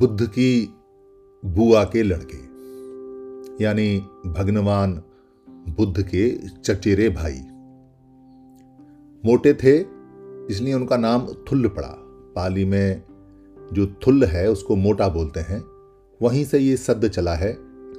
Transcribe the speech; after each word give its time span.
बुद्ध 0.00 0.26
की 0.26 0.74
बुआ 1.42 1.84
के 1.84 2.02
लड़के, 2.02 2.36
यानी 3.64 3.98
भगनवान 4.26 4.92
बुद्ध 5.68 6.02
के 6.02 6.30
चचेरे 6.48 7.08
भाई। 7.08 7.40
मोटे 9.24 9.52
थे, 9.54 9.76
इसलिए 10.50 10.74
उनका 10.74 10.96
नाम 10.96 11.26
थुल्ल 11.26 11.68
पड़ा। 11.68 11.94
पाली 12.36 12.64
में 12.64 13.02
जो 13.72 13.86
थुल्ल 14.06 14.24
है, 14.24 14.50
उसको 14.50 14.76
मोटा 14.76 15.08
बोलते 15.08 15.40
हैं। 15.40 15.62
वहीं 16.22 16.44
से 16.44 16.58
ये 16.58 16.76
शब्द 16.76 17.08
चला 17.08 17.34
है 17.34 17.52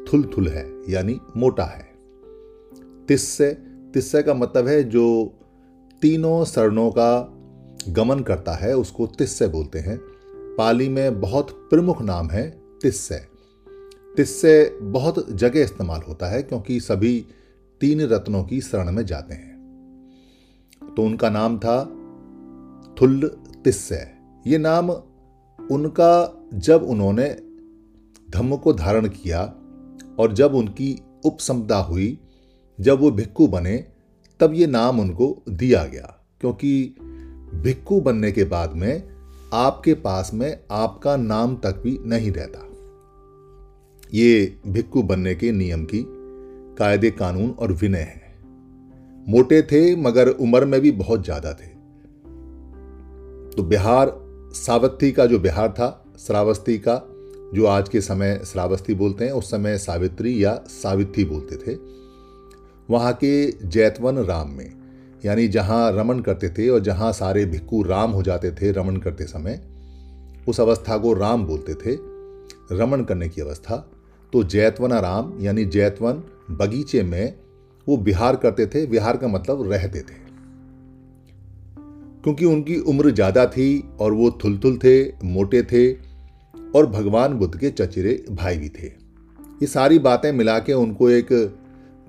थुल 0.05 0.29
थुल 0.37 0.47
है, 0.47 0.65
यानी 0.89 1.19
मोटा 1.37 1.65
है। 1.65 1.87
तिस्से 3.07 3.51
तिस्से 3.93 4.23
का 4.23 4.33
मतलब 4.33 4.67
है 4.67 4.83
जो 4.83 5.33
तीनों 6.01 6.45
शरणों 6.45 6.91
का 6.91 7.11
गमन 7.89 8.19
करता 8.19 8.53
है, 8.53 8.75
उसको 8.75 9.07
तिस्से 9.07 9.47
बोलते 9.47 9.79
हैं। 9.79 9.99
पाली 10.57 10.89
में 10.89 11.21
बहुत 11.21 11.51
प्रमुख 11.51 12.01
नाम 12.01 12.29
है 12.29 12.61
तिस्से। 12.81 13.15
तिस्से 14.17 14.79
बहुत 14.81 15.31
जगह 15.31 15.61
इस्तेमाल 15.61 16.01
होता 16.07 16.27
है 16.27 16.43
क्योंकि 16.43 16.79
सभी 16.79 17.25
तीन 17.81 18.01
रत्नों 18.01 18.43
की 18.43 18.61
शरण 18.61 18.91
में 18.91 19.05
जाते 19.05 19.33
हैं। 19.33 19.51
तो 20.97 21.03
उनका 21.03 21.29
नाम 21.29 21.59
था 21.59 21.85
थुल्ल 23.01 23.27
तिस्से। 23.63 24.07
ये 24.47 24.57
नाम 24.57 24.89
उनका 25.71 26.43
जब 26.53 26.83
उन्होंने 26.83 27.37
धम्म 28.31 28.57
को 28.57 28.73
धारण 28.73 29.07
किया 29.07 29.55
और 30.19 30.33
जब 30.33 30.55
उनकी 30.55 31.01
उपसमता 31.25 31.77
हुई, 31.77 32.19
जब 32.79 32.99
वो 32.99 33.11
भिक्खु 33.11 33.47
बने, 33.47 33.87
तब 34.39 34.53
ये 34.53 34.67
नाम 34.67 34.99
उनको 34.99 35.43
दिया 35.49 35.85
गया। 35.85 36.17
क्योंकि 36.41 36.95
भिक्खु 37.55 38.01
बनने 38.01 38.31
के 38.31 38.43
बाद 38.43 38.73
में 38.73 39.10
आपके 39.53 39.93
पास 39.93 40.31
में 40.33 40.59
आपका 40.71 41.17
नाम 41.17 41.55
तक 41.55 41.81
भी 41.83 41.99
नहीं 42.05 42.31
रहता। 42.31 42.67
ये 44.13 44.57
भिक्खु 44.67 45.03
बनने 45.03 45.35
के 45.35 45.51
नियम 45.51 45.85
की 45.85 46.05
कायदे 46.77 47.11
कानून 47.11 47.51
और 47.51 47.71
विनय 47.71 47.99
है। 47.99 48.33
मोटे 49.27 49.61
थे, 49.61 49.95
मगर 49.95 50.29
उम्र 50.29 50.65
में 50.65 50.81
भी 50.81 50.91
बहुत 50.91 51.23
ज़्यादा 51.23 51.53
थे। 51.53 51.67
तो 53.55 53.63
बिहार 53.63 54.21
सावत्ती 54.53 55.11
का 55.11 55.25
जो 55.25 55.39
बिहार 55.39 55.69
था, 55.69 56.05
श्रावस्ती 56.19 56.77
का, 56.77 57.07
जो 57.53 57.65
आज 57.65 57.89
के 57.89 58.01
समय 58.01 58.41
श्रावस्ती 58.45 58.93
बोलते 58.93 59.25
हैं, 59.25 59.31
उस 59.31 59.51
समय 59.51 59.77
सावित्री 59.77 60.43
या 60.43 60.55
सावित्री 60.67 61.25
बोलते 61.25 61.55
थे, 61.55 61.77
वहाँ 62.89 63.13
के 63.13 63.51
जैतवन 63.67 64.17
राम 64.17 64.49
में 64.49 64.80
यानी 65.25 65.47
जहाँ 65.47 65.91
रमन 65.91 66.19
करते 66.19 66.49
थे 66.49 66.67
और 66.69 66.79
जहाँ 66.79 67.11
सारे 67.13 67.45
भिक्खू 67.45 67.81
राम 67.83 68.11
हो 68.11 68.23
जाते 68.23 68.51
थे 68.51 68.71
रमन 68.71 68.97
करते 68.97 69.25
समय, 69.25 69.61
उस 70.47 70.59
अवस्था 70.59 70.97
को 70.97 71.13
राम 71.13 71.45
बोलते 71.45 71.73
थे, 71.75 71.95
रमन 72.75 73.03
करने 73.03 73.29
की 73.29 73.41
अवस्था। 73.41 73.75
तो 74.33 74.43
जैतवना 74.43 74.99
राम 74.99 75.33
यानी 75.41 75.65
जैतवन 75.65 76.23
बगीचे 76.51 77.03
में 77.03 77.33
वो 77.87 77.97
विहार 77.97 78.35
करते 78.35 78.65
थे। 78.65 78.85
विहार 78.85 79.17
का 79.17 79.27
मतलब 79.27 79.71
रहते 79.71 79.99
थे। 79.99 80.19
क्योंकि 82.23 82.45
उनकी 82.45 82.79
उम्र 82.79 83.11
ज़्यादा 83.11 83.45
थी 83.45 83.83
और 83.99 84.13
वो 84.13 84.29
थुलथुल 84.43 84.77
थे, 84.77 85.03
मोटे 85.23 85.61
थे 85.63 85.91
और 86.75 86.85
भगवान 86.85 87.33
बुद्ध 87.33 87.57
के 87.59 87.69
चचेरे 87.69 88.13
भाई 88.31 88.57
भी 88.57 88.69
थे। 88.69 88.87
ये 88.87 89.67
सारी 89.67 89.99
बातें 89.99 90.31
मिला 90.31 90.57
के 90.59 90.73
उनको 90.73 91.09
एक 91.09 91.33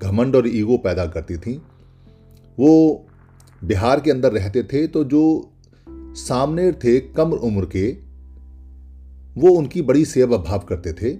घमंड 0.03 0.37
और 0.37 0.49
ईगो 0.49 0.77
पैदा 0.79 1.07
करती 1.07 1.37
थी। 1.37 1.61
वो 2.58 3.06
बिहार 3.64 4.00
के 4.00 4.11
अंदर 4.11 4.33
रहते 4.33 4.62
थे 4.62 4.86
तो 4.86 5.05
जो 5.05 5.50
सामने 6.17 6.72
थे 6.72 6.98
कम 7.00 7.33
उम्र 7.33 7.64
के, 7.67 7.91
वो 9.41 9.50
उनकी 9.50 9.83
बड़ी 9.83 10.05
सेवा 10.05 10.36
भाव 10.36 10.58
करते 10.58 10.92
थे। 10.92 11.12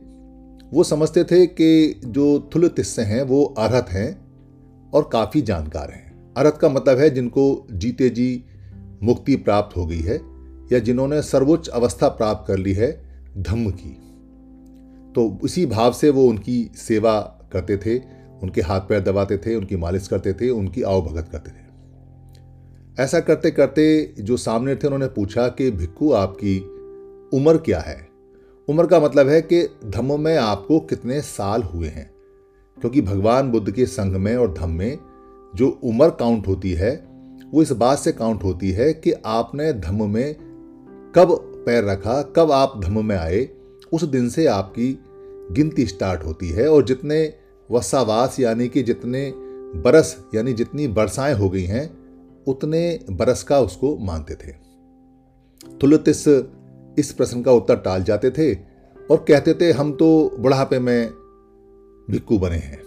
वो 0.72 0.84
समझते 0.84 1.25
थे 1.25 1.47
कि 1.47 2.00
जो 2.04 2.50
थुल 2.54 2.69
तिस्से 2.69 3.03
हैं, 3.03 3.22
वो 3.22 3.44
अर्हत 3.44 3.88
हैं 3.91 4.91
और 4.91 5.09
काफ़ी 5.12 5.42
जानकार 5.42 5.91
हैं। 5.91 6.34
अर्हत 6.34 6.59
का 6.59 6.69
मतलब 6.69 6.98
है 6.98 7.10
जिनको 7.10 7.66
जीते 7.72 8.09
जी 8.10 8.44
मुक्ति 9.03 9.37
प्राप्त 9.37 9.76
हो 9.76 9.87
गई 9.87 10.00
है, 10.00 10.16
या 10.72 10.78
जिन्होंने 10.78 11.22
सर्वोच्च 11.22 11.69
अवस्था 11.69 12.09
प्राप्त 12.09 12.48
कर 12.48 12.59
ली 12.59 12.72
है 12.72 12.91
धम्म 13.38 13.71
की। 13.71 13.98
तो 15.12 15.28
उसी 15.42 15.66
भाव 15.66 15.92
से 15.92 16.10
वो 16.10 16.26
उनकी 16.26 16.71
सेवा 16.76 17.21
करते 17.53 17.76
थे। 17.76 18.22
उनके 18.42 18.60
हाथ 18.60 18.80
पैर 18.80 19.00
दबाते 19.00 19.38
थे, 19.38 19.54
उनकी 19.54 19.76
मालिश 19.76 20.08
करते 20.08 20.32
थे, 20.32 20.50
उनकी 20.50 20.82
आओ 20.82 21.03
भगत 21.03 21.28
करते 21.32 21.50
थे। 21.50 21.72
ऐसा 23.03 23.20
करते 23.20 23.50
करते 23.50 24.14
जो 24.19 24.36
सामने 24.36 24.75
थे, 24.75 24.86
उन्होंने 24.86 25.06
पूछा 25.06 25.48
कि, 25.48 25.70
भिक्खू, 25.70 26.12
आपकी 26.12 26.60
उम्र 27.38 27.56
क्या 27.56 27.80
है? 27.80 28.08
उम्र 28.69 28.86
का 28.86 29.00
मतलब 29.00 29.28
है 29.28 29.42
कि 29.42 29.62
धम्म 29.84 30.20
में 30.20 30.36
आपको 30.36 30.80
कितने 30.80 31.20
साल 31.20 31.62
हुए 31.62 31.88
हैं। 31.88 32.10
क्योंकि 32.80 33.03
भगवान 33.03 33.50
बुद्ध 33.50 33.70
के 33.70 33.86
संघ 33.86 34.16
में 34.16 34.36
और 34.36 34.54
धम्म 34.54 34.74
में 34.74 34.98
जो 35.54 35.80
उम्र 35.84 36.10
काउंट 36.10 36.47
होती 36.47 36.72
है, 36.72 37.06
वो 37.54 37.62
इस 37.62 37.72
बात 37.72 37.98
से 37.98 38.12
काउंट 38.12 38.44
होती 38.44 38.70
है 38.70 38.92
कि 38.92 39.12
आपने 39.26 39.72
धम्म 39.72 40.10
में 40.10 40.34
कब 41.14 41.53
पैर 41.66 41.84
रखा, 41.84 42.22
कब 42.22 42.53
आप 42.53 42.80
धम्म 42.84 43.04
में 43.04 43.16
आए, 43.16 43.48
उस 43.92 44.04
दिन 44.04 44.28
से 44.28 44.47
आपकी 44.47 44.98
गिनती 45.53 45.86
स्टार्ट 45.86 46.24
होती 46.24 46.48
है 46.48 46.69
और 46.69 46.84
जितने 46.84 47.34
वसावास 47.71 48.41
यानी 48.41 48.69
कि 48.69 48.83
जितने 48.83 49.33
बरस 49.81 50.25
यानी 50.34 50.53
जितनी 50.53 50.87
बरसाएँ 50.89 51.34
हो 51.34 51.50
गई 51.50 51.65
हैं, 51.65 51.91
उतने 52.47 53.00
बरस 53.11 53.43
का 53.43 53.61
उसको 53.61 53.97
मानते 53.99 54.34
थे। 54.34 54.53
तुलतिस 55.81 56.28
इस 56.99 57.12
प्रश्न 57.12 57.43
का 57.43 57.53
उत्तर 57.53 57.77
टाल 57.77 58.03
जाते 58.03 58.31
थे 58.31 58.55
और 59.11 59.25
कहते 59.28 59.55
थे, 59.55 59.72
हम 59.72 59.93
तो 59.93 60.37
बुढ़ापे 60.39 60.78
में 60.78 61.11
भिक्कू 62.11 62.39
बने 62.39 62.56
हैं। 62.56 62.83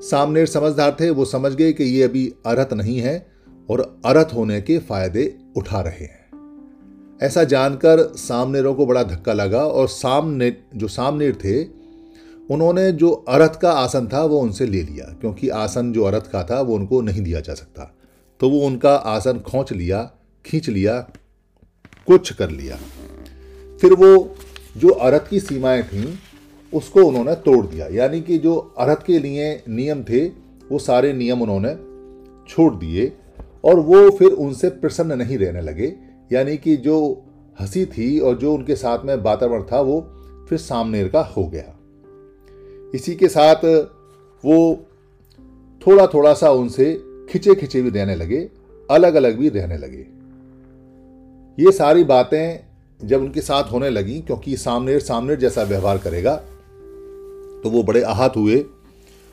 सामने 0.00 0.46
समझदार 0.46 0.96
थे, 1.00 1.10
वो 1.10 1.24
समझ 1.24 1.52
गए 1.54 1.72
कि 1.72 1.84
ये 1.84 2.02
अभी 2.02 2.34
अर्थ 2.46 2.72
नहीं 2.72 2.98
है 2.98 3.26
और 3.70 4.00
अर्थ 4.04 4.34
होने 4.34 4.60
के 4.60 4.78
फ़ायदे 4.78 5.38
उठा 5.56 5.80
रहे 5.80 6.04
हैं। 6.04 6.24
ऐसा 7.22 7.44
जानकर 7.44 8.12
सामनेरों 8.16 8.74
को 8.74 8.86
बड़ा 8.86 9.02
धक्का 9.02 9.32
लगा 9.32 9.66
और 9.66 9.88
सामने, 9.88 10.56
जो 10.76 10.88
सामनेर 10.88 11.34
थे 11.34 11.83
उन्होंने 12.50 12.92
जो 12.92 13.10
अरथ 13.10 13.60
का 13.60 13.72
आसन 13.72 14.06
था, 14.06 14.24
वो 14.24 14.38
उनसे 14.38 14.66
ले 14.66 14.82
लिया। 14.82 15.04
क्योंकि 15.20 15.48
आसन 15.48 15.92
जो 15.92 16.04
अरथ 16.04 16.20
का 16.20 16.44
था, 16.44 16.60
वो 16.60 16.74
उनको 16.74 17.00
नहीं 17.00 17.22
दिया 17.22 17.40
जा 17.40 17.54
सकता। 17.54 17.94
तो 18.40 18.50
वो 18.50 18.66
उनका 18.66 18.94
आसन 18.94 19.38
खोच 19.38 19.72
लिया, 19.72 20.10
खींच 20.46 20.68
लिया, 20.68 21.08
कुछ 22.06 22.32
कर 22.32 22.50
लिया। 22.50 22.76
फिर 23.80 23.92
वो 23.92 24.34
जो 24.76 24.88
अरथ 24.88 25.28
की 25.30 25.40
सीमाएँ 25.40 25.82
थीं, 25.82 26.14
उसको 26.74 27.02
उन्होंने 27.02 27.34
तोड़ 27.34 27.66
दिया। 27.66 27.86
यानी 27.86 28.20
कि 28.20 28.38
जो 28.38 28.74
अरथ 28.78 28.96
के 29.06 29.18
लिए 29.18 29.62
नियम 29.68 30.02
थे, 30.02 30.26
वो 30.72 30.78
सारे 30.78 31.12
नियम 31.12 31.42
उन्होंने 31.42 31.74
छोड़ 32.48 32.74
दिए 32.74 33.12
और 33.64 33.80
वो 33.80 34.10
फिर 34.10 34.32
उनसे 34.32 34.68
प्रसन्न 34.68 35.12
नहीं 35.12 35.38
रहने 35.38 35.60
लगे। 35.60 35.94
यानी 36.32 36.56
कि 36.56 36.76
जो 36.76 37.22
हँसी 37.60 37.86
थी 37.86 38.18
और 38.18 38.38
जो 38.38 38.54
उनके 38.54 38.76
साथ 38.76 38.98
में 39.04 39.16
वातावरण 39.16 39.62
था, 39.62 39.80
वो 39.80 40.00
फिर 40.48 40.58
सामनेर 40.58 41.08
का 41.08 41.20
हो 41.20 41.46
गया। 41.46 41.73
इसी 42.94 43.14
के 43.14 43.28
साथ 43.28 43.64
वो 44.44 44.56
थोड़ा 45.82 46.06
थोड़ा 46.06 46.32
सा 46.34 46.50
उनसे 46.50 46.92
खिंचे 47.30 47.54
खिंचे 47.54 47.82
भी 47.82 47.90
रहने 47.90 48.14
लगे 48.14 48.48
अलग 48.88 49.14
अलग 49.14 49.38
भी 49.38 49.48
रहने 49.48 49.76
लगे। 49.76 50.06
ये 51.58 51.72
सारी 51.72 52.04
बातें 52.04 53.06
जब 53.06 53.20
उनके 53.20 53.40
साथ 53.40 53.72
होने 53.72 53.90
लगी, 53.90 54.20
क्योंकि 54.20 54.56
सामने 54.56 54.98
सामने 55.00 55.36
जैसा 55.36 55.62
व्यवहार 55.62 55.98
करेगा 55.98 56.36
तो 57.64 57.70
वो 57.70 57.82
बड़े 57.82 58.02
आहत 58.02 58.36
हुए। 58.36 58.64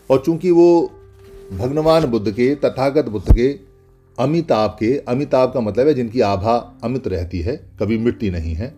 और 0.10 0.22
चूँकि 0.26 0.52
वो 0.52 0.92
भगवान 1.52 2.06
बुद्ध 2.06 2.32
के, 2.32 2.54
तथागत 2.56 3.06
बुद्ध 3.06 3.36
के, 3.36 3.50
अमिताभ 4.18 4.76
के, 4.80 4.98
अमिताभ 5.08 5.52
का 5.54 5.60
मतलब 5.60 5.88
है 5.88 5.94
जिनकी 5.94 6.22
आभा 6.22 6.56
अमित 6.84 7.07
रहती 7.07 7.40
है, 7.42 7.56
कभी 7.80 7.98
मिट्टी 7.98 8.30
नहीं 8.31 8.54
है, 8.54 8.74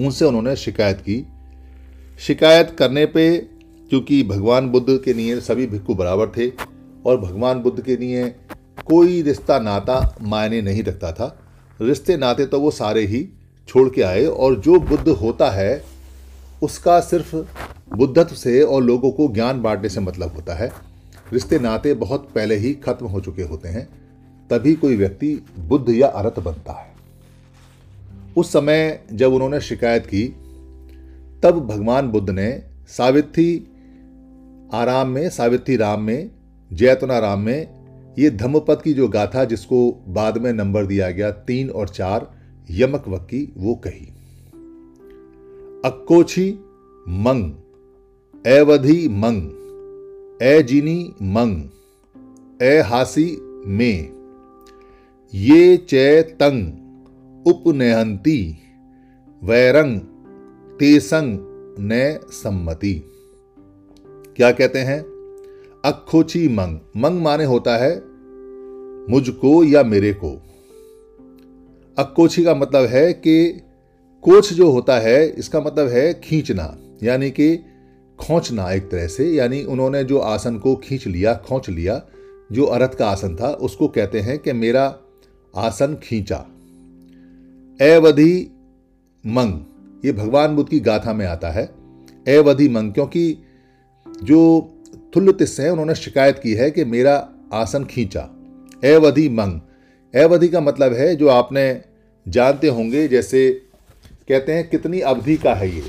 उनसे 0.00 0.24
उन्होंने 0.24 0.56
शिकायत 0.56 1.00
की 1.00 1.24
शिकायत 2.18 2.76
करने 2.78 3.06
पे, 3.06 3.38
क्योंकि 3.90 4.22
भगवान 4.22 4.68
बुद्ध 4.68 5.00
के 5.04 5.12
लिए 5.12 5.40
सभी 5.40 5.66
भिक्खु 5.66 5.94
बराबर 5.94 6.28
थे, 6.28 6.48
और 7.06 7.20
भगवान 7.20 7.60
बुद्ध 7.60 7.82
के 7.82 7.96
लिए 7.96 8.28
कोई 8.86 9.22
रिश्ता 9.22 9.58
नाता 9.58 10.16
मायने 10.22 10.62
नहीं 10.62 10.82
रखता 10.82 11.12
था। 11.12 11.38
रिश्ते 11.80 12.16
नाते 12.16 12.46
तो 12.46 12.60
वो 12.60 12.70
सारे 12.70 13.06
ही 13.06 13.28
छोड़ 13.68 13.88
के 13.88 14.02
आए, 14.02 14.24
और 14.24 14.60
जो 14.60 14.80
बुद्ध 14.80 15.08
होता 15.08 15.50
है, 15.50 15.84
उसका 16.62 17.00
सिर्फ़ 17.00 17.36
बुद्धत्व 17.96 18.34
से 18.34 18.62
और 18.62 18.82
लोगों 18.82 19.10
को 19.10 19.28
ज्ञान 19.28 19.62
बांटने 19.62 19.88
से 19.88 20.00
मतलब 20.00 20.34
होता 20.34 20.54
है। 20.54 20.70
रिश्ते 21.32 21.58
नाते 21.58 21.94
बहुत 21.94 22.28
पहले 22.34 22.56
ही 22.56 22.72
खत्म 22.74 23.06
हो 23.06 23.20
चुके 23.20 23.42
होते 23.42 23.68
हैं, 23.68 23.88
तभी 24.50 24.74
कोई 24.74 24.96
व्यक्ति 24.96 25.34
बुद्ध 25.58 25.88
या 25.90 26.08
अरत 26.08 26.38
बनता 26.38 26.72
है। 26.72 26.90
उस 28.36 28.52
समय 28.52 29.00
जब 29.12 29.32
उन्होंने 29.32 29.60
शिकायत 29.60 30.06
की 30.06 30.22
तब 31.42 31.58
भगवान 31.66 32.08
बुद्ध 32.08 32.30
ने 32.30 32.50
सावित्री 32.88 33.54
आराम 34.74 35.08
में, 35.08 35.28
सावित्री 35.30 35.76
राम 35.76 36.02
में, 36.02 36.30
जैतना 36.70 37.18
राम 37.18 37.40
में 37.40 38.14
ये 38.18 38.30
धम्मपद 38.30 38.82
की 38.82 38.92
जो 38.92 39.08
गाथा 39.08 39.44
जिसको 39.44 39.80
बाद 40.08 40.38
में 40.38 40.52
नंबर 40.52 40.86
दिया 40.86 41.10
गया, 41.10 41.30
तीन 41.30 41.70
और 41.70 41.88
चार 41.88 42.30
यमक 42.70 43.08
वक्की 43.08 43.52
वो 43.56 43.74
कही। 43.86 44.06
अक्कोछी 45.84 46.50
मंग 47.08 48.46
एवधि 48.46 49.08
मंग 49.08 50.38
ए 50.42 50.62
जीनी 50.62 51.14
मंग 51.22 52.62
ए 52.62 52.78
हासी 52.80 53.26
में, 53.66 54.10
ये 55.32 55.76
चे 55.76 56.22
तंग 56.22 57.46
उपनहंती 57.46 58.40
वैरंग 59.42 60.00
तेसंग 60.82 61.38
ने 61.78 62.18
सम्मति। 62.30 63.02
क्या 64.36 64.52
कहते 64.52 64.78
हैं? 64.78 65.00
अखोची 65.84 66.48
मंग। 66.48 66.78
मंग 66.96 67.20
माने 67.20 67.44
होता 67.44 67.76
है, 67.76 68.02
मुझको 69.10 69.64
या 69.64 69.82
मेरे 69.82 70.12
को। 70.12 70.42
अक्कोची 71.98 72.44
का 72.44 72.54
मतलब 72.54 72.84
है 72.84 73.12
कि 73.12 73.60
कोच 74.22 74.52
जो 74.52 74.70
होता 74.70 74.98
है, 74.98 75.28
इसका 75.30 75.60
मतलब 75.60 75.88
है 75.88 76.20
खींचना, 76.20 76.78
यानी 77.02 77.30
कि 77.30 77.56
खोचना 78.18 78.72
एक 78.72 78.90
तरह 78.90 79.06
से, 79.06 79.30
यानी 79.30 79.64
उन्होंने 79.64 80.04
जो 80.04 80.18
आसन 80.18 80.58
को 80.58 80.76
खींच 80.76 81.06
लिया, 81.06 81.34
खोच 81.34 81.70
लिया, 81.70 82.06
जो 82.52 82.64
अरथ 82.64 82.88
का 82.88 83.08
आसन 83.10 83.36
था, 83.36 83.48
उसको 83.48 83.88
कहते 83.88 84.20
हैं 84.20 84.38
कि 84.38 84.52
मेरा 84.52 84.98
आसन 85.56 85.94
खींचा। 86.02 86.46
अवधि 87.96 88.50
मंग। 89.26 89.71
ये 90.04 90.12
भगवान 90.12 90.56
बुद्ध 90.56 90.68
की 90.70 90.80
गाथा 90.80 91.12
में 91.12 91.26
आता 91.26 91.50
है 91.50 91.64
अवधि 92.28 92.68
मंग, 92.68 92.92
क्योंकि 92.92 93.38
जो 94.22 94.70
तुल्य 95.14 95.32
तिस्स 95.32 95.60
है, 95.60 95.70
उन्होंने 95.70 95.94
शिकायत 95.94 96.38
की 96.38 96.52
है 96.54 96.70
कि 96.70 96.84
मेरा 96.84 97.28
आसन 97.52 97.84
खींचा। 97.84 98.20
अवधि 98.84 99.28
मंग। 99.28 99.60
अवधि 100.14 100.48
का 100.48 100.60
मतलब 100.60 100.92
है, 100.92 101.16
जो 101.16 101.28
आपने 101.28 101.80
जानते 102.26 102.68
होंगे, 102.68 103.08
जैसे 103.08 103.50
कहते 104.28 104.52
हैं, 104.52 104.68
कितनी 104.68 105.00
अवधि 105.00 105.36
का 105.36 105.54
है 105.54 105.76
ये, 105.76 105.82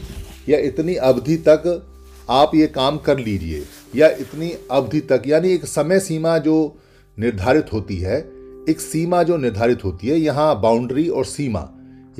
या 0.50 0.60
इतनी 0.60 0.96
अवधि 0.96 1.38
तक 1.38 1.86
आप 2.30 2.52
ये 2.56 2.68
काम 2.68 2.98
कर 2.98 3.20
लीजिए, 3.20 3.64
या 3.96 4.08
इतनी 4.10 4.54
अवधि 4.72 5.00
तक, 5.00 5.24
यानी 5.28 5.54
एक 5.54 5.66
समय 5.66 6.00
सीमा 6.00 6.38
जो 6.38 6.80
निर्धारित 7.20 7.74
होती 7.74 7.98
है, 7.98 8.20
एक 8.70 8.76
सीमा 8.80 9.24
जो 9.24 9.38
निर्धारित 9.38 9.84
होती 9.84 10.08
है, 10.08 10.20
यहाँ 10.20 10.62
बाउंड्री 10.62 11.08
और 11.10 11.26
सीमा, 11.26 11.70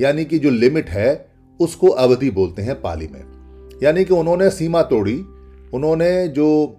यानी 0.00 0.24
कि 0.24 0.38
जो 0.38 0.50
लिमिट 0.50 0.90
है 0.90 1.33
उसको 1.60 1.86
अवधि 1.86 2.30
बोलते 2.30 2.62
हैं 2.62 2.82
पाली 2.82 3.06
में। 3.06 3.24
यानी 3.82 4.04
कि 4.04 4.14
उन्होंने 4.14 4.50
सीमा 4.50 4.82
तोड़ी, 4.82 5.24
उन्होंने 5.74 6.28
जो 6.28 6.76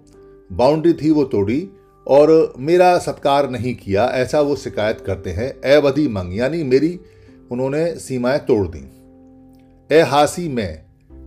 बाउंड्री 0.52 0.92
थी 0.92 1.10
वो 1.10 1.24
तोड़ी 1.24 1.68
और 2.08 2.54
मेरा 2.58 2.98
सत्कार 2.98 3.50
नहीं 3.50 3.74
किया, 3.74 4.04
ऐसा 4.04 4.40
वो 4.40 4.56
शिकायत 4.56 5.00
करते 5.00 5.30
हैं, 5.30 5.74
अवधि 5.74 6.08
मंग, 6.08 6.36
यानी 6.36 6.62
मेरी 6.62 7.00
उन्होंने 7.50 7.94
सीमाएँ 7.94 8.38
तोड़ 8.38 8.66
दी। 8.66 8.90
ए 9.96 10.00
हासी 10.00 10.48
में, 10.48 10.84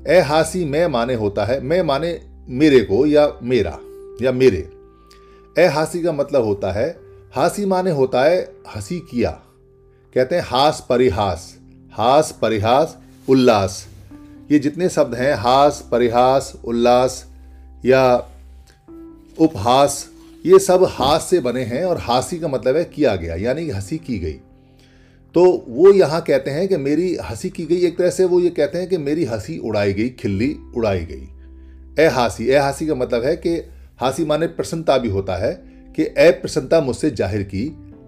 ए 0.07 0.19
हासी 0.19 0.65
में 0.65 0.87
माने 0.87 1.13
होता 1.13 1.45
है, 1.45 1.61
मैं 1.61 1.81
माने 1.81 2.21
मेरे 2.49 2.79
को 2.79 3.05
या 3.05 3.33
मेरा, 3.43 3.79
या 4.21 4.31
मेरे। 4.31 4.69
ए 5.59 5.65
हासी 5.65 6.03
का 6.03 6.11
मतलब 6.11 6.43
होता 6.43 6.71
है, 6.71 6.97
हासी 7.33 7.65
माने 7.65 7.91
होता 7.91 8.23
है 8.23 8.53
हँसी 8.75 8.99
किया। 8.99 9.31
कहते 10.15 10.35
हैं 10.35 10.43
हास 10.45 10.85
परिहास 10.89 11.59
हास 11.93 12.39
परिहास 12.41 12.97
उल्लास। 13.29 13.85
ये 14.51 14.59
जितने 14.59 14.89
शब्द 14.89 15.15
हैं, 15.15 15.33
हास, 15.33 15.87
परिहास, 15.91 16.53
उल्लास 16.65 17.25
या 17.85 18.15
उपहास, 19.37 20.07
ये 20.45 20.59
सब 20.59 20.83
हास 20.89 21.27
से 21.29 21.39
बने 21.39 21.63
हैं 21.63 21.83
और 21.83 21.97
हासी 21.97 22.39
का 22.39 22.47
मतलब 22.47 22.75
है 22.75 22.83
किया 22.85 23.15
गया, 23.15 23.35
यानी 23.35 23.65
कि 23.65 23.71
हँसी 23.71 23.97
की 23.97 24.17
गई। 24.19 24.39
तो 25.35 25.43
वो 25.67 25.91
यहाँ 25.93 26.21
कहते 26.21 26.51
हैं 26.51 26.67
कि 26.67 26.77
मेरी 26.77 27.15
हँसी 27.23 27.49
की 27.49 27.65
गई, 27.65 27.77
एक 27.77 27.97
तरह 27.97 28.09
से 28.09 28.25
वो 28.25 28.39
ये 28.39 28.49
कहते 28.49 28.77
हैं 28.77 28.87
कि 28.89 28.97
मेरी 28.97 29.25
हँसी 29.25 29.57
उड़ाई 29.57 29.93
गई, 29.93 30.09
खिल्ली 30.09 30.55
उड़ाई 30.75 31.05
गई। 31.05 32.03
ए 32.03 32.07
हासी 32.07 32.47
ए 32.47 32.57
हासी 32.57 32.87
का 32.87 32.95
मतलब 32.95 33.23
है 33.25 33.35
कि 33.35 33.55
हासी 33.99 34.25
माने 34.25 34.47
प्रसन्नता 34.47 34.97
भी 34.97 35.09
होता 35.09 35.35
है, 35.35 35.53
कि 35.97 36.03
ए 36.17 36.29
प्रसन्नता 36.31 36.81
मुझसे 36.81 37.09
ज़ाहिर 37.11 37.43
की, 37.43 37.65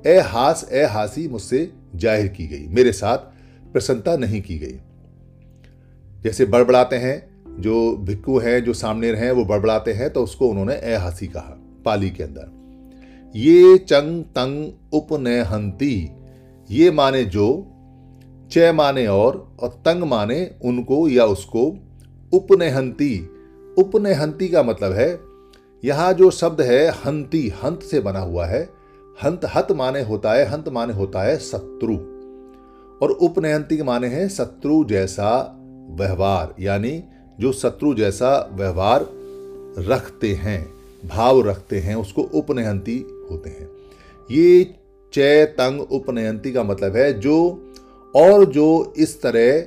ए 0.07 0.19
हास, 0.19 0.67
ए 0.71 0.83
हासी 0.83 1.27
मुझसे 1.27 1.71
ज़ाहिर 1.95 2.27
की 2.27 2.47
गई, 2.47 2.67
मेरे 2.67 2.91
साथ 2.91 3.17
प्रसन्नता 3.73 4.15
नहीं 4.15 4.41
की 4.41 4.57
गई। 4.59 4.79
जैसे 6.23 6.45
बड़बड़ाते 6.45 6.95
हैं, 6.95 7.31
जो 7.61 7.97
भिक्कू 7.97 8.37
हैं, 8.39 8.63
जो 8.63 8.73
सामने 8.73 9.11
रहे 9.11 9.31
वो 9.31 9.45
बड़बड़ाते 9.45 9.93
हैं 9.93 10.09
तो 10.09 10.23
उसको 10.23 10.47
उन्होंने 10.47 10.73
ए 10.73 10.95
हसी 10.95 11.27
कहा, 11.27 11.57
पाली 11.85 12.09
के 12.09 12.23
अंदर। 12.23 13.31
ये 13.35 13.77
चंग 13.77 14.23
तंग 14.23 14.93
उपनहंती 14.93 16.11
ये 16.69 16.91
माने 16.91 17.23
जो, 17.25 17.67
च 18.51 18.71
माने 18.75 19.07
और 19.07 19.57
और 19.59 19.69
तंग 19.69 20.03
माने 20.03 20.51
उनको 20.65 21.07
या 21.09 21.25
उसको 21.25 21.65
उपनहंती 22.33 23.17
उपनहंती 23.77 24.47
का 24.47 24.63
मतलब 24.63 24.91
है, 24.91 25.19
यहाँ 25.83 26.13
जो 26.13 26.31
शब्द 26.31 26.61
है, 26.61 26.89
हंती, 26.89 27.47
हंत 27.63 27.83
से 27.83 27.99
बना 27.99 28.19
हुआ 28.19 28.45
है। 28.45 28.69
हंत, 29.23 29.41
हत 29.55 29.71
माने 29.71 30.01
होता 30.01 30.33
है, 30.33 30.45
हंत 30.45 30.69
माने 30.69 30.93
होता 30.93 31.21
है 31.21 31.37
शत्रु। 31.37 31.95
और 33.01 33.11
उपनयंती 33.11 33.77
के 33.77 33.83
माने 33.83 34.07
हैं, 34.07 34.27
शत्रु 34.29 34.83
जैसा 34.83 35.57
व्यवहार, 35.91 36.55
यानी 36.59 37.03
जो 37.39 37.51
शत्रु 37.51 37.93
जैसा 37.93 38.49
व्यवहार 38.53 39.07
रखते 39.77 40.33
हैं, 40.33 40.73
भाव 41.05 41.41
रखते 41.41 41.79
हैं, 41.79 41.95
उसको 41.95 42.21
उपनयंती 42.21 43.05
होते 43.31 43.49
हैं। 43.49 43.69
ये 44.31 44.75
चय 45.13 45.45
तंग 45.45 45.81
उपनयंती 45.81 46.51
का 46.51 46.63
मतलब 46.63 46.95
है 46.95 47.19
जो 47.19 47.67
और 48.15 48.45
जो 48.45 48.93
इस 48.97 49.21
तरह 49.21 49.59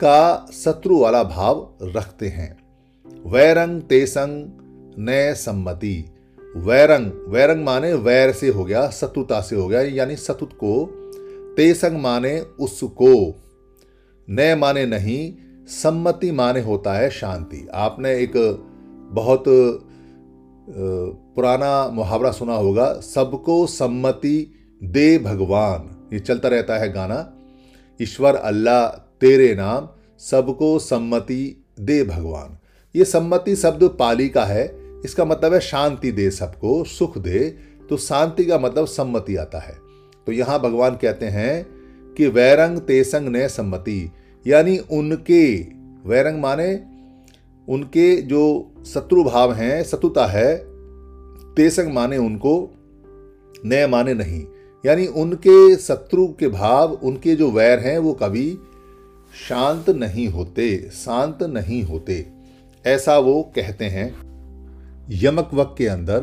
का 0.00 0.50
शत्रु 0.52 0.98
वाला 0.98 1.22
भाव 1.22 1.74
रखते 1.82 2.28
हैं। 2.28 2.58
वैरंग 3.26 3.82
तेसंग 3.82 4.46
न 4.98 5.34
सम्मति। 5.36 6.04
वैरंग 6.56 7.12
वैरंग 7.28 7.64
माने 7.64 7.94
वैर 7.94 8.32
से 8.32 8.48
हो 8.48 8.64
गया, 8.64 8.90
शत्रुता 8.90 9.40
से 9.40 9.56
हो 9.56 9.68
गया, 9.68 9.80
यानी 9.80 10.16
शत्रुत 10.16 10.52
को। 10.52 10.90
तेसंग 11.56 11.98
माने 11.98 12.40
उसको। 12.40 13.34
न 14.30 14.58
माने 14.58 14.86
नहीं 14.86 15.34
सम्मति 15.68 16.30
माने 16.32 16.60
होता 16.60 16.92
है 16.94 17.10
शांति। 17.10 17.66
आपने 17.74 18.14
एक 18.14 18.32
बहुत 19.12 19.44
पुराना 20.68 21.88
मुहावरा 21.88 22.30
सुना 22.32 22.54
होगा, 22.54 22.92
सबको 22.94 23.66
सम्मति 23.66 24.52
दे 24.80 25.18
भगवान। 25.18 25.94
ये 26.12 26.18
चलता 26.20 26.48
रहता 26.48 26.78
है 26.78 26.92
गाना, 26.92 27.32
ईश्वर 28.00 28.34
अल्लाह 28.34 28.86
तेरे 29.20 29.54
नाम, 29.54 29.88
सबको 30.20 30.78
सम्मति 30.78 31.64
दे 31.80 32.02
भगवान। 32.04 32.56
ये 32.94 33.04
सम्मति 33.04 33.56
शब्द 33.56 33.84
पाली 33.98 34.28
का 34.28 34.44
है, 34.44 34.66
इसका 35.04 35.24
मतलब 35.24 35.54
है 35.54 35.60
शांति 35.60 36.12
दे 36.12 36.30
सबको, 36.30 36.84
सुख 36.84 37.18
दे 37.18 37.48
तो 37.90 37.96
शांति 37.96 38.44
का 38.44 38.58
मतलब 38.58 38.86
सम्मति 38.86 39.36
आता 39.36 39.58
है। 39.58 39.76
तो 40.26 40.32
यहाँ 40.32 40.58
भगवान 40.60 40.96
कहते 40.96 41.26
हैं 41.26 41.66
कि 42.16 42.26
वैरंग 42.28 42.78
तेसंग 42.80 43.28
ने 43.28 43.48
सम्मति। 43.48 44.10
यानी 44.48 44.78
उनके, 44.78 45.56
वैरंग 46.06 46.40
माने 46.40 46.84
उनके 47.68 48.22
जो 48.22 48.70
शत्रु 48.86 49.24
भाव 49.24 49.52
हैं, 49.52 49.84
शत्रुता 49.84 50.26
है, 50.26 50.56
तेसंग 51.54 51.92
माने 51.92 52.16
उनको 52.16 52.70
नए 53.64 53.86
माने 53.86 54.14
नहीं। 54.14 54.46
यानी 54.86 55.06
उनके 55.06 55.76
शत्रु 55.76 56.26
के 56.26 56.48
भाव, 56.48 56.92
उनके 56.92 57.34
जो 57.34 57.50
वैर 57.50 57.78
हैं, 57.78 57.98
वो 57.98 58.12
कभी 58.12 58.58
शांत 59.48 59.90
नहीं 59.90 60.28
होते, 60.28 60.90
शांत 60.92 61.42
नहीं 61.42 61.82
होते। 61.82 62.26
ऐसा 62.86 63.18
वो 63.18 63.42
कहते 63.42 63.84
हैं। 63.84 64.28
यमक 65.10 65.50
वक 65.54 65.74
के 65.78 65.86
अंदर 65.86 66.20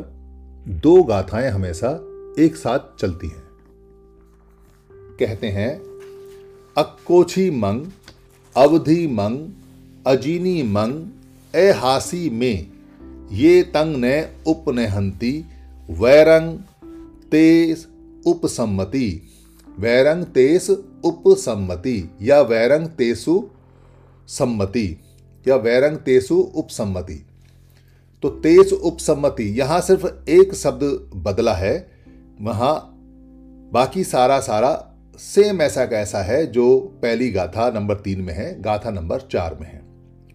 दो 0.67 1.03
गाथाएँ 1.03 1.49
हमेशा 1.49 1.91
एक 2.39 2.55
साथ 2.55 2.79
चलती 2.99 3.27
हैं। 3.27 3.43
कहते 4.91 5.47
हैं 5.47 5.81
अक्कोछी 6.77 7.49
मंग 7.51 7.85
अवधि 8.57 9.07
मंग, 9.07 9.49
अजीनी 10.07 10.63
मंग 10.63 11.07
ए 11.55 11.71
हासी 11.71 12.29
में, 12.29 12.67
ये 13.31 13.63
तंग 13.63 13.95
ने 13.95 14.29
उपनहंती 14.47 15.45
वैरंग 15.89 16.59
तेस 17.31 17.87
उपसम्मति। 18.25 19.21
वैरंग 19.79 20.23
तेस 20.23 20.69
उपसम्मति, 21.03 22.11
या 22.21 22.41
वैरंग 22.41 22.87
तेसु 22.87 23.49
सम्मति, 24.27 24.99
या 25.47 25.55
वैरंग 25.55 25.97
तेसु 25.97 26.35
उपसम्मति। 26.35 27.25
तो 28.21 28.29
तेज 28.29 28.73
उपसम्मति, 28.73 29.43
यहाँ 29.43 29.81
सिर्फ़ 29.81 30.29
एक 30.29 30.55
शब्द 30.55 31.09
बदला 31.15 31.53
है, 31.53 31.91
वहाँ 32.41 32.91
बाकी 33.73 34.03
सारा 34.03 34.39
सारा 34.39 34.94
सेम 35.19 35.61
ऐसा 35.61 35.85
का 35.85 35.97
ऐसा 35.97 36.21
है 36.21 36.45
जो 36.45 36.79
पहली 37.01 37.29
गाथा 37.31 37.69
नंबर 37.69 37.95
तीन 37.95 38.21
में 38.21 38.33
है, 38.33 38.61
गाथा 38.61 38.91
नंबर 38.91 39.19
चार 39.31 39.57
में 39.61 39.67
है। 39.67 39.81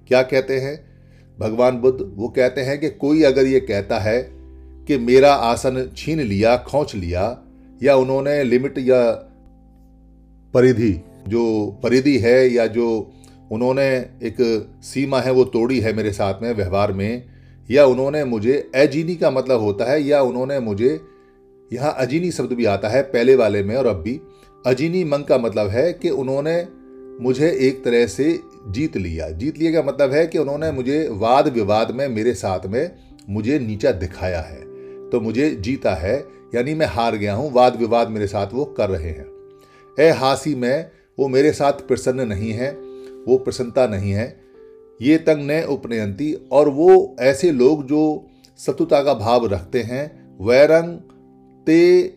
क्या 0.08 0.22
कहते 0.22 0.58
हैं? 0.60 0.78
भगवान 1.38 1.76
बुद्ध 1.76 1.98
वो 2.16 2.28
कहते 2.28 2.60
हैं 2.60 2.78
कि 2.80 2.88
कोई 2.90 3.22
अगर 3.22 3.46
ये 3.46 3.60
कहता 3.60 3.98
है 3.98 4.20
कि 4.86 4.98
मेरा 4.98 5.32
आसन 5.32 5.90
छीन 5.96 6.20
लिया, 6.20 6.56
खोच 6.56 6.94
लिया, 6.94 7.38
या 7.82 7.96
उन्होंने 7.96 8.42
लिमिट 8.44 8.78
या 8.78 9.02
परिधि, 10.54 10.92
जो 11.28 11.66
परिधि 11.82 12.18
है 12.18 12.48
या 12.48 12.66
जो 12.66 13.12
उन्होंने 13.52 13.88
एक 14.22 14.36
सीमा 14.82 15.20
है 15.20 15.32
वो 15.32 15.44
तोड़ी 15.44 15.80
है 15.80 15.92
मेरे 15.92 16.12
साथ 16.12 16.42
में 16.42 16.52
व्यवहार 16.52 16.92
में, 16.92 17.24
या 17.70 17.84
उन्होंने 17.86 18.24
मुझे 18.24 18.70
अजीनी 18.74 19.16
का 19.16 19.30
मतलब 19.30 19.60
होता 19.60 19.90
है, 19.90 20.02
या 20.02 20.22
उन्होंने 20.22 20.58
मुझे, 20.60 21.00
यहाँ 21.72 21.94
अजीनी 21.98 22.30
शब्द 22.30 22.52
भी 22.52 22.64
आता 22.64 22.88
है 22.88 23.02
पहले 23.02 23.34
वाले 23.36 23.62
में 23.62 23.76
और 23.76 23.86
अब 23.86 23.96
भी 23.96 24.20
अजीनी 24.66 25.04
मंग 25.04 25.24
का 25.24 25.38
मतलब 25.38 25.68
है 25.68 25.92
कि 25.92 26.10
उन्होंने 26.10 26.68
मुझे 27.24 27.58
एक 27.60 27.84
तरह 27.84 28.06
से 28.06 28.40
जीत 28.68 28.96
लिया। 28.96 29.30
जीत 29.30 29.58
लिया 29.58 29.72
का 29.72 29.88
मतलब 29.88 30.12
है 30.12 30.26
कि 30.26 30.38
उन्होंने 30.38 30.72
मुझे 30.72 31.08
वाद 31.12 31.48
विवाद 31.48 31.90
में, 31.90 32.08
मेरे 32.08 32.34
साथ 32.34 32.66
में 32.66 32.90
मुझे 33.28 33.58
नीचा 33.58 33.92
दिखाया 33.92 34.40
है। 34.40 34.60
तो 35.10 35.20
मुझे 35.20 35.50
जीता 35.50 35.94
है, 35.94 36.26
यानी 36.54 36.74
मैं 36.74 36.86
हार 36.86 37.16
गया 37.16 37.34
हूँ 37.34 37.52
वाद 37.52 37.76
विवाद 37.76 38.08
मेरे 38.08 38.26
साथ 38.26 38.46
वो 38.52 38.64
कर 38.64 38.90
रहे 38.90 39.10
हैं। 39.10 39.26
ए 40.00 40.10
हासी 40.10 40.54
में 40.54 40.90
वो 41.18 41.28
मेरे 41.28 41.52
साथ 41.52 41.72
प्रसन्न 41.72 42.20
नहीं 42.20 42.52
है, 42.52 42.70
वो 43.28 43.38
प्रसन्नता 43.38 43.86
नहीं 43.86 44.12
है। 44.12 44.40
ये 45.02 45.18
तंग 45.18 45.50
न 45.50 45.62
उपनयंती 45.62 46.48
और 46.52 46.68
वो 46.68 47.16
ऐसे 47.20 47.52
लोग 47.52 47.86
जो 47.86 48.26
शत्रुता 48.58 49.02
का 49.02 49.14
भाव 49.14 49.46
रखते 49.46 49.80
हैं, 49.80 50.36
वैरंग, 50.46 50.98
ते, 51.66 52.08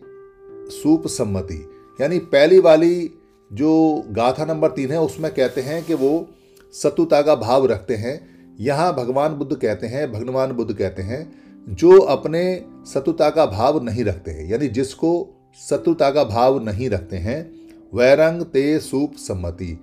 सूप 0.70 1.06
सम्मति। 1.06 1.70
यानी 2.00 2.18
पहली 2.18 2.58
वाली 2.58 3.10
जो 3.52 4.04
गाथा 4.08 4.44
नंबर 4.44 4.70
तीन 4.70 4.90
है, 4.90 5.00
उसमें 5.00 5.34
कहते 5.34 5.60
हैं 5.60 5.84
कि 5.84 5.94
वो 5.94 6.28
सतुता 6.72 7.22
का 7.22 7.34
भाव 7.34 7.66
रखते 7.66 7.94
हैं। 7.94 8.34
यहाँ 8.60 8.94
भगवान 8.94 9.34
बुद्ध 9.34 9.56
कहते 9.56 9.86
हैं, 9.86 10.12
भगवान 10.12 10.52
बुद्ध 10.52 10.74
कहते 10.74 11.02
हैं, 11.02 11.32
जो 11.68 11.98
अपने 11.98 12.64
सतुता 12.86 13.30
का 13.30 13.46
भाव 13.46 13.84
नहीं 13.84 14.04
रखते 14.04 14.30
हैं, 14.30 14.50
यानी 14.50 14.68
जिसको 14.68 15.28
सतुता 15.70 16.10
का 16.10 16.24
भाव 16.24 16.64
नहीं 16.64 16.90
रखते 16.90 17.16
हैं, 17.16 17.52
वैरंग 17.94 18.42
ते 18.42 18.78
सूप 18.80 19.14
सम्मति, 19.16 19.78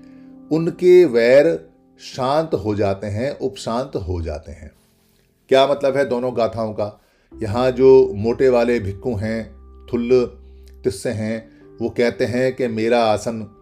उनके 0.51 1.05
वैर 1.05 1.69
शांत 1.99 2.53
हो 2.53 2.75
जाते 2.75 3.07
हैं, 3.07 3.39
उपशांत 3.39 3.95
हो 3.95 4.21
जाते 4.21 4.51
हैं। 4.51 4.71
क्या 5.49 5.67
मतलब 5.67 5.97
है 5.97 6.05
दोनों 6.05 6.37
गाथाओं 6.37 6.73
का? 6.73 7.01
यहाँ 7.43 7.71
जो 7.71 8.13
मोटे 8.15 8.49
वाले 8.49 8.79
भिक्खू 8.79 9.15
हैं, 9.15 9.55
थुल्ल, 9.93 10.25
तिस्से 10.83 11.09
हैं 11.09 11.60
वो 11.81 11.89
कहते 11.89 12.25
हैं 12.25 12.55
कि 12.55 12.67
मेरा 12.67 13.03
आसन 13.03 13.57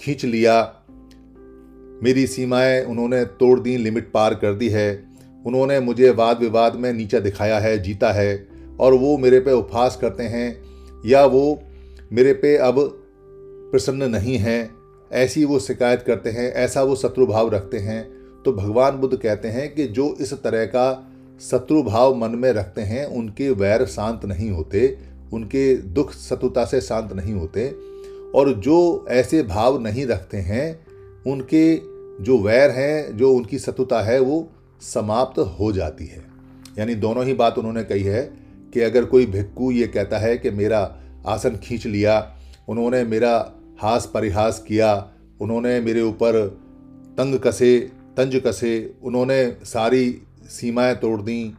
खींच 0.00 0.24
लिया। 0.24 0.74
मेरी 2.02 2.26
सीमाएँ 2.26 2.84
उन्होंने 2.84 3.24
तोड़ 3.24 3.60
दी, 3.60 3.76
लिमिट 3.76 4.12
पार 4.12 4.34
कर 4.34 4.54
दी 4.54 4.68
है। 4.68 5.04
उन्होंने 5.46 5.80
मुझे 5.80 6.10
वाद 6.10 6.38
विवाद 6.38 6.76
में 6.76 6.92
नीचा 6.92 7.20
दिखाया 7.20 7.58
है, 7.58 7.78
जीता 7.78 8.12
है। 8.12 8.48
और 8.80 8.94
वो 8.94 9.18
मेरे 9.18 9.40
पे 9.40 9.52
उपहास 9.52 9.98
करते 10.00 10.22
हैं, 10.22 10.62
या 11.06 11.24
वो 11.24 11.62
मेरे 12.12 12.32
पे 12.32 12.56
अब 12.56 13.00
प्रसन्न 13.70 14.02
नहीं 14.02 14.36
हैं। 14.36 14.70
ऐसी 15.12 15.44
वो 15.44 15.58
शिकायत 15.58 16.02
करते 16.02 16.30
हैं, 16.30 16.52
ऐसा 16.52 16.82
वो 16.82 16.96
शत्रु 16.96 17.26
भाव 17.26 17.48
रखते 17.48 17.78
हैं। 17.78 18.10
तो 18.44 18.52
भगवान 18.52 18.96
बुद्ध 18.96 19.18
कहते 19.18 19.48
हैं 19.48 19.74
कि 19.74 19.86
जो 19.86 20.16
इस 20.20 20.34
तरह 20.34 20.64
का 20.64 21.10
शत्रु 21.40 21.82
भाव 21.82 22.14
मन 22.14 22.30
में 22.30 22.52
रखते 22.52 22.80
हैं, 22.80 23.06
उनके 23.06 23.50
वैर 23.50 23.86
शांत 23.86 24.24
नहीं 24.24 24.50
होते। 24.50 24.98
उनके 25.34 25.76
दुख 25.76 26.12
शत्रुता 26.12 26.64
से 26.64 26.80
शांत 26.80 27.12
नहीं 27.12 27.32
होते 27.32 27.68
और 28.34 28.52
जो 28.52 29.06
ऐसे 29.08 29.42
भाव 29.42 29.80
नहीं 29.82 30.06
रखते 30.06 30.36
हैं, 30.36 30.86
उनके 31.26 31.76
जो 32.24 32.38
वैर 32.38 32.70
हैं, 32.70 33.16
जो 33.16 33.32
उनकी 33.32 33.58
शत्रुता 33.58 34.02
है, 34.02 34.20
वो 34.20 34.48
समाप्त 34.80 35.38
हो 35.38 35.72
जाती 35.72 36.06
है। 36.06 36.24
यानी 36.78 36.94
दोनों 36.94 37.24
ही 37.24 37.34
बात 37.34 37.58
उन्होंने 37.58 37.84
कही 37.84 38.02
है 38.02 38.22
कि 38.74 38.80
अगर 38.80 39.04
कोई 39.04 39.26
भिक्कू 39.26 39.70
ये 39.70 39.86
कहता 39.86 40.18
है 40.18 40.38
कि 40.38 40.50
मेरा 40.50 40.98
आसन 41.26 41.56
खींच 41.56 41.86
लिया, 41.86 42.36
उन्होंने 42.68 43.04
मेरा 43.04 43.52
हास 43.80 44.10
परिहास 44.14 44.64
किया, 44.68 45.10
उन्होंने 45.40 45.80
मेरे 45.80 46.02
ऊपर 46.02 46.58
तंग 47.18 47.38
कसे, 47.38 47.78
तंज 48.16 48.42
कसे, 48.46 48.94
उन्होंने 49.02 49.56
सारी 49.64 50.22
सीमाएँ 50.48 50.94
तोड़ 50.94 51.20
दी, 51.22 51.54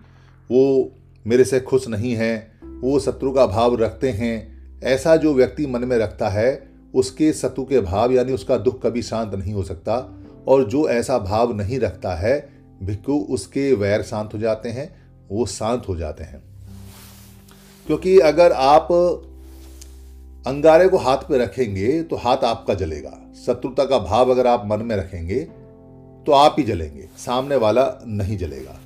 वो 0.52 0.92
मेरे 1.28 1.44
से 1.44 1.60
खुश 1.60 1.88
नहीं 1.88 2.14
हैं 2.14 2.55
वो 2.82 3.00
शत्रु 3.00 3.32
का 3.32 3.46
भाव 3.48 3.76
रखते 3.76 4.10
हैं। 4.10 4.82
ऐसा 4.84 5.16
जो 5.16 5.34
व्यक्ति 5.34 5.68
मन 5.68 5.84
में 5.84 5.98
रखता 5.98 6.30
है, 6.30 6.70
उसके 6.96 7.34
शत्रु 7.34 7.64
के 7.66 7.80
भाव 7.80 8.12
यानी 8.12 8.34
उसका 8.34 8.58
दुख 8.58 8.82
कभी 8.84 9.02
शांत 9.02 9.34
नहीं 9.36 9.54
हो 9.54 9.64
सकता 9.64 10.24
और 10.48 10.64
जो 10.64 10.88
ऐसा 10.90 11.18
भाव 11.20 11.54
नहीं 11.54 11.80
रखता 11.80 12.14
है, 12.16 12.50
भिक्खु 12.84 13.14
उसके 13.30 13.74
वैर 13.74 14.02
शांत 14.02 14.34
हो 14.34 14.40
जाते 14.40 14.70
हैं, 14.70 14.96
वो 15.32 15.46
शांत 15.46 15.88
हो 15.90 15.96
जाते 15.96 16.24
हैं। 16.24 16.44
क्योंकि 17.88 18.18
अगर 18.20 18.52
आप 18.52 18.88
अंगारे 20.48 20.88
को 20.88 20.98
हाथ 20.98 21.18
पे 21.18 21.38
रखेंगे 21.38 22.04
तो 22.04 22.16
हाथ 22.16 22.38
आपका 22.38 22.74
जलेगा। 22.74 23.18
शत्रुता 23.46 23.86
का 23.86 24.00
भाव 24.00 24.32
अगर 24.32 24.48
आप 24.48 24.64
मन 24.66 24.82
में 24.82 24.96
रखेंगे 24.96 25.40
तो 26.26 26.32
आप 26.32 26.56
ही 26.60 26.64
जलेंगे। 26.64 27.08
सामने 27.18 27.56
वाला 27.56 27.92
नहीं 28.08 28.38
जलेगा। 28.38 28.80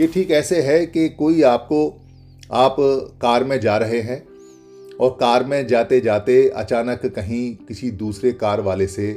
ये 0.00 0.06
ठीक 0.06 0.30
ऐसे 0.30 0.60
है 0.62 0.86
कि 0.86 1.08
कोई 1.08 1.42
आपको 1.42 2.03
आप 2.44 2.76
कार 3.22 3.44
में 3.44 3.58
जा 3.60 3.76
रहे 3.76 4.00
हैं 4.00 4.18
और 4.96 5.10
कार 5.20 5.44
में 5.44 5.66
जाते 5.66 6.00
जाते 6.00 6.48
अचानक 6.48 7.06
कहीं 7.06 7.54
किसी 7.68 7.90
दूसरे 7.92 8.32
कार 8.32 8.60
वाले 8.60 8.86
से 8.86 9.12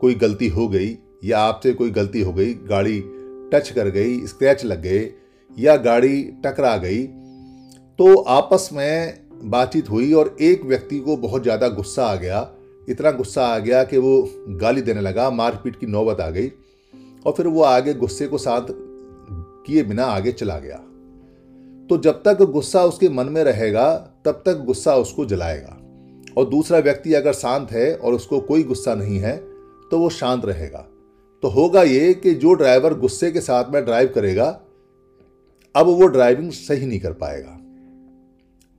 कोई 0.00 0.14
गलती 0.14 0.48
हो 0.48 0.68
गई 0.68 0.96
या 1.24 1.38
आपसे 1.38 1.72
कोई 1.72 1.90
गलती 1.90 2.20
हो 2.20 2.32
गई, 2.32 2.54
गाड़ी 2.54 3.00
टच 3.52 3.70
कर 3.70 3.88
गई, 3.88 4.26
स्क्रैच 4.26 4.64
लग 4.64 4.82
गए 4.82 5.10
या 5.56 5.76
गाड़ी 5.78 6.22
टकरा 6.44 6.76
गई 6.76 7.02
तो 7.98 8.14
आपस 8.30 8.68
में 8.72 9.18
बातचीत 9.44 9.90
हुई 9.90 10.12
और 10.12 10.36
एक 10.40 10.64
व्यक्ति 10.64 10.98
को 10.98 11.16
बहुत 11.18 11.42
ज़्यादा 11.42 11.68
गुस्सा 11.70 12.04
आ 12.04 12.14
गया। 12.14 12.40
इतना 12.88 13.10
गुस्सा 13.10 13.46
आ 13.46 13.58
गया 13.58 13.82
कि 13.84 13.98
वो 13.98 14.30
गाली 14.50 14.82
देने 14.82 15.00
लगा, 15.00 15.28
मारपीट 15.30 15.76
की 15.76 15.86
नौबत 15.86 16.20
आ 16.20 16.28
गई 16.30 16.48
और 17.26 17.32
फिर 17.32 17.46
वो 17.46 17.62
आगे 17.64 17.94
गुस्से 17.94 18.26
को 18.26 18.38
साथ 18.38 18.66
किए 18.70 19.82
बिना 19.82 20.04
आगे 20.06 20.32
चला 20.32 20.58
गया। 20.58 20.80
तो 21.92 21.96
जब 21.98 22.22
तक 22.22 22.42
गुस्सा 22.42 22.84
उसके 22.84 23.08
मन 23.08 23.26
में 23.26 23.44
रहेगा, 23.44 23.96
तब 24.24 24.42
तक 24.46 24.58
गुस्सा 24.58 24.94
उसको 24.96 25.24
जलाएगा। 25.24 25.76
और 26.36 26.48
दूसरा 26.48 26.78
व्यक्ति 26.78 27.14
अगर 27.14 27.32
शांत 27.32 27.72
है 27.72 27.94
और 27.96 28.14
उसको 28.14 28.40
कोई 28.40 28.62
गुस्सा 28.62 28.94
नहीं 28.94 29.18
है 29.18 29.36
तो 29.90 29.98
वो 29.98 30.08
शांत 30.10 30.44
रहेगा। 30.44 30.78
तो 31.42 31.48
होगा 31.48 31.82
ये 31.82 32.14
कि 32.14 32.34
जो 32.34 32.54
ड्राइवर 32.54 32.94
गुस्से 32.94 33.30
के 33.30 33.40
साथ 33.40 33.72
में 33.72 33.84
ड्राइव 33.84 34.12
करेगा, 34.14 34.60
अब 35.76 35.86
वो 35.86 36.06
ड्राइविंग 36.06 36.52
सही 36.52 36.86
नहीं 36.86 37.00
कर 37.00 37.12
पाएगा। 37.12 37.58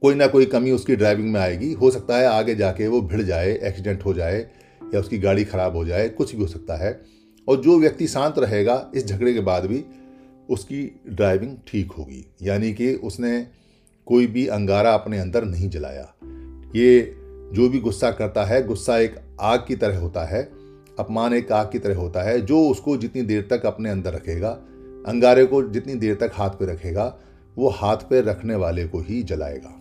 कोई 0.02 0.16
ना 0.16 0.28
कोई 0.28 0.46
कमी 0.46 0.72
उसकी 0.72 0.96
ड्राइविंग 0.96 1.34
में 1.34 1.42
आएगी। 1.42 1.74
हो 1.74 1.92
सकता 1.92 2.18
है 2.18 2.26
आगे 2.26 2.56
जाके 2.56 2.88
वो 2.88 3.02
भिड़ 3.02 3.22
जाए, 3.22 3.52
एक्सीडेंट 3.64 4.06
हो 4.06 4.14
जाए, 4.14 4.40
या 4.94 5.00
उसकी 5.00 5.18
गाड़ी 5.18 5.44
खराब 5.44 5.76
हो 5.76 5.86
जाए, 5.86 6.10
कुछ 6.10 6.36
भी 6.36 6.42
हो 6.42 6.48
सकता 6.48 6.76
है। 6.76 7.02
और 7.48 7.62
जो 7.62 7.80
व्यक्ति 7.80 8.08
शांत 8.08 8.40
रहेगा, 8.40 8.92
इस 8.96 9.06
झगड़े 9.06 9.34
के 9.34 9.40
बाद 9.40 9.66
भी 9.66 9.86
उसकी 10.54 11.02
ड्राइविंग 11.10 11.58
ठीक 11.68 11.92
होगी। 11.92 12.26
यानी 12.42 12.74
कि 12.74 12.94
उसने 12.94 13.48
कोई 14.06 14.28
भी 14.28 14.48
अंगारा 14.48 14.94
अपने 14.94 15.20
अंदर 15.20 15.46
नहीं 15.46 15.70
जलाया। 15.70 16.14
ये 16.76 17.16
जो 17.54 17.70
भी 17.70 17.80
गुस्सा 17.80 18.12
करता 18.12 18.44
है, 18.46 18.68
गुस्सा 18.68 18.98
एक 18.98 19.16
आग 19.42 19.66
की 19.68 19.76
तरह 19.76 19.98
होता 19.98 20.26
है, 20.26 20.44
अपमान 21.00 21.34
एक 21.34 21.52
आग 21.52 21.72
की 21.72 21.80
तरह 21.80 21.96
होता 21.96 22.24
है, 22.24 22.42
जो 22.42 22.70
उसको 22.70 22.98
जितनी 22.98 23.22
देर 23.22 23.48
तक 23.50 23.66
अपने 23.66 23.90
अंदर 23.90 24.14
रखेगा, 24.14 24.50
अंगारे 25.08 25.46
को 25.46 25.64
जितनी 25.64 25.96
देर 25.96 26.16
तक 26.16 26.32
हाथ 26.34 26.50
पे 26.50 26.66
रखेगा, 26.66 27.20
वो 27.58 27.70
हाथ 27.70 27.98
पे 27.98 28.22
रखने 28.22 28.56
वाले 28.56 28.88
को 28.88 29.00
ही 29.00 29.24
जलाएगा। 29.24 29.80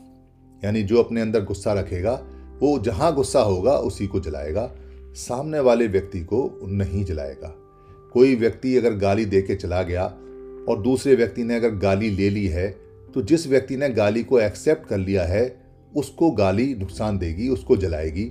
यानी 0.64 0.82
जो 0.82 1.02
अपने 1.02 1.20
अंदर 1.20 1.44
गुस्सा 1.44 1.72
रखेगा, 1.72 2.26
वो 2.60 2.78
जहाँ 2.78 3.14
गुस्सा 3.14 3.40
होगा, 3.40 3.72
उसी 3.72 4.06
को 4.06 4.20
जलाएगा। 4.20 4.72
सामने 5.14 5.60
वाले 5.60 5.86
व्यक्ति 5.86 6.20
को 6.20 6.60
नहीं 6.64 7.04
जलाएगा। 7.04 7.54
कोई 8.12 8.34
व्यक्ति 8.34 8.76
अगर 8.76 8.94
गाली 8.94 9.24
दे 9.24 9.42
के 9.42 9.54
चला 9.54 9.82
गया 9.82 10.14
और 10.68 10.82
दूसरे 10.82 11.14
व्यक्ति 11.14 11.44
ने 11.44 11.56
अगर 11.56 11.70
गाली 11.70 12.10
ले 12.10 12.30
ली 12.30 12.46
है 12.46 12.82
तो 13.14 13.22
जिस 13.22 13.46
व्यक्ति 13.46 13.76
ने 13.76 13.88
गाली 13.88 14.22
को 14.24 14.40
एक्सेप्ट 14.40 14.88
कर 14.88 14.98
लिया 14.98 15.24
है, 15.24 15.62
उसको 15.96 16.30
गाली 16.30 16.74
नुकसान 16.74 17.18
देगी, 17.18 17.48
उसको 17.48 17.76
जलाएगी। 17.76 18.24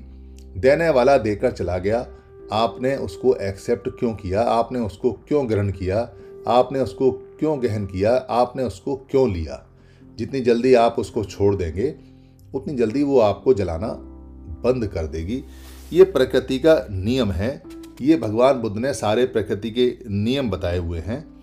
देने 0.57 0.89
वाला 0.89 1.17
देकर 1.17 1.51
चला 1.51 1.77
गया। 1.77 2.07
आपने 2.51 2.95
उसको 2.95 3.35
एक्सेप्ट 3.35 3.89
क्यों 3.99 4.13
किया? 4.13 4.41
आपने 4.41 4.79
उसको 4.79 5.11
क्यों 5.11 5.49
ग्रहण 5.49 5.71
किया? 5.71 6.13
आपने 6.47 6.79
उसको 6.79 7.11
क्यों 7.11 7.63
गहन 7.63 7.85
किया? 7.85 8.13
आपने 8.13 8.63
उसको 8.63 8.95
क्यों 8.95 9.33
लिया? 9.33 9.67
जितनी 10.17 10.41
जल्दी 10.41 10.73
आप 10.73 10.95
उसको 10.99 11.23
छोड़ 11.23 11.55
देंगे, 11.55 11.95
उतनी 12.53 12.75
जल्दी 12.75 13.03
वो 13.03 13.19
आपको 13.19 13.53
जलाना 13.53 13.87
बंद 14.63 14.87
कर 14.87 15.07
देगी। 15.07 15.43
ये 15.93 16.03
प्रकृति 16.03 16.59
का 16.59 16.87
नियम 16.91 17.31
है। 17.31 17.63
ये 18.01 18.15
भगवान 18.15 18.55
बुद्ध 18.55 18.77
ने 18.77 18.93
सारे 18.93 19.25
प्रकृति 19.25 19.71
के 19.71 19.97
नियम 20.09 20.49
बताए 20.49 20.77
हुए 20.77 20.99
हैं। 20.99 21.40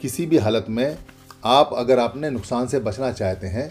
किसी 0.00 0.26
भी 0.26 0.38
हालत 0.38 0.66
में 0.68 0.96
आप 1.44 1.70
अगर 1.72 1.98
अपने 1.98 2.30
नुकसान 2.30 2.66
से 2.66 2.78
बचना 2.80 3.12
चाहते 3.12 3.46
हैं 3.46 3.68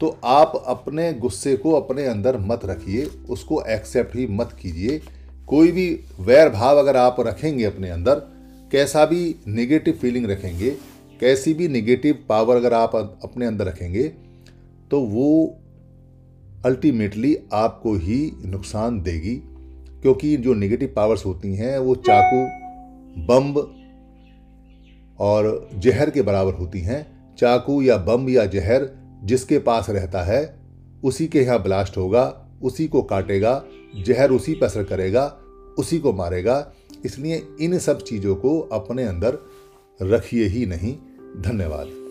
तो 0.00 0.08
आप 0.24 0.52
अपने 0.66 1.12
गुस्से 1.12 1.56
को 1.56 1.72
अपने 1.72 2.06
अंदर 2.06 2.36
मत 2.38 2.64
रखिए, 2.64 3.04
उसको 3.28 3.62
एक्सेप्ट 3.64 4.16
ही 4.16 4.26
मत 4.26 4.56
कीजिए। 4.60 5.00
कोई 5.48 5.70
भी 5.72 5.88
वैर 6.20 6.48
भाव 6.48 6.78
अगर 6.78 6.96
आप 6.96 7.16
रखेंगे 7.20 7.64
अपने 7.64 7.90
अंदर, 7.90 8.14
कैसा 8.72 9.04
भी 9.04 9.34
नेगेटिव 9.46 9.94
फीलिंग 9.94 10.26
रखेंगे, 10.26 10.70
कैसी 11.20 11.54
भी 11.54 11.68
नेगेटिव 11.68 12.18
पावर 12.28 12.56
अगर 12.56 12.74
आप 12.74 12.94
अपने 12.96 13.46
अंदर 13.46 13.64
रखेंगे 13.64 14.02
तो 14.90 15.00
वो 15.00 15.58
अल्टीमेटली 16.64 17.36
आपको 17.52 17.94
ही 17.94 18.32
नुकसान 18.44 19.00
देगी। 19.02 19.34
क्योंकि 20.02 20.36
जो 20.36 20.54
नेगेटिव 20.54 20.92
पावर्स 20.96 21.24
होती 21.26 21.54
हैं, 21.54 21.78
वो 21.78 21.94
चाकू, 21.94 22.42
बम्ब 23.26 23.56
और 25.20 25.70
जहर 25.74 26.10
के 26.10 26.22
बराबर 26.22 26.52
होती 26.52 26.80
हैं, 26.80 27.34
चाकू 27.36 27.82
या 27.82 27.96
बम 27.96 28.28
या 28.28 28.46
जहर 28.46 28.90
जिसके 29.24 29.58
पास 29.58 29.90
रहता 29.90 30.22
है, 30.22 30.60
उसी 31.04 31.26
के 31.26 31.40
यहाँ 31.40 31.62
ब्लास्ट 31.62 31.96
होगा, 31.96 32.48
उसी 32.62 32.86
को 32.86 33.02
काटेगा, 33.02 33.64
जहर 34.06 34.30
उसी 34.30 34.54
पर 34.54 34.66
असर 34.66 34.84
करेगा, 34.84 35.26
उसी 35.78 35.98
को 35.98 36.12
मारेगा। 36.12 36.72
इसलिए 37.04 37.48
इन 37.60 37.78
सब 37.78 38.02
चीज़ों 38.02 38.36
को 38.36 38.60
अपने 38.60 39.04
अंदर 39.04 39.38
रखिए 40.02 40.46
ही 40.46 40.66
नहीं। 40.66 40.96
धन्यवाद। 41.42 42.05